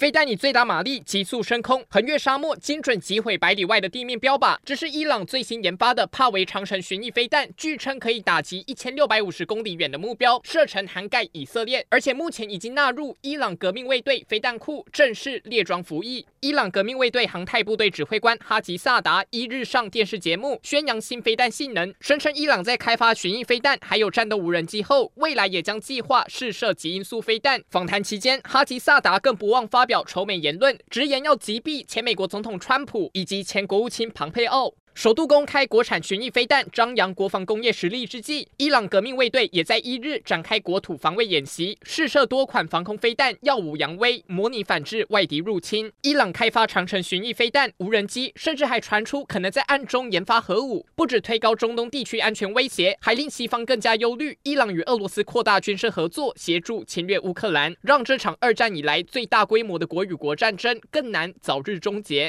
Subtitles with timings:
[0.00, 4.56] 飞弹以最大马力急速升空，横越沙漠，精准击毁百里外的地面标靶。
[4.64, 16.24] 这是伊朗最新研发的帕维长城巡弋飞弹，据称可以打击一千六百五十公里远的目标，射程涵盖以色列，而且目前已经纳入伊朗革命卫队飞弹库，正式列装服役。
[16.40, 27.62] 伊朗革命卫队航太部队指挥官哈吉萨达一日上电视节目，宣扬新飞弹性能，声称伊朗在开发巡弋飞弹还有战斗无人机后，未来也将计划试射极音速飞弹。
[27.68, 34.72] 访谈期间，哈吉萨达更不忘发表仇美言论，直言要击毙前美国总统川普以及前国务卿庞佩奥。
[34.94, 45.90] 首度公开国产巡弋飞弹，张扬国防工业实力之际，伊朗革命卫队也在一日展开国土防卫演习，试射多款防空飞弹，耀武扬威，模拟反制外敌入侵。
[46.02, 54.36] 伊朗开发长城巡弋飞弹、无人机，甚至还传出可能在暗中研发核武，不止推高中东地区安全威胁，还令西方更加忧虑。
[54.42, 62.28] 伊朗与俄罗斯扩大军事合作，协助侵略乌克兰，让这场二战以来最大规模的国与国战争更难早日终结。